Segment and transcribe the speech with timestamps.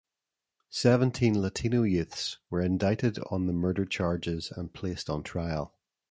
[0.71, 5.75] Seventeen Latino youths were indicted on the murder charges and placed on trial.